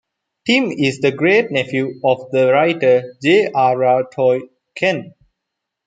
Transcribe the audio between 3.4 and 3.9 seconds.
R.